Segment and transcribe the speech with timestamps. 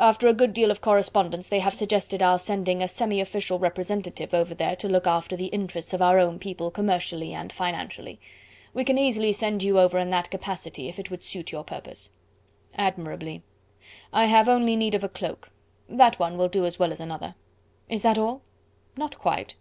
[0.00, 4.32] After a good deal of correspondence they have suggested our sending a semi official representative
[4.32, 8.18] over there to look after the interests of our own people commercially and financially.
[8.72, 12.08] We can easily send you over in that capacity if it would suit your purpose."
[12.74, 13.42] "Admirably.
[14.10, 15.50] I have only need of a cloak.
[15.86, 17.34] That one will do as well as another."
[17.86, 18.40] "Is that all?"
[18.96, 19.54] "Not quite.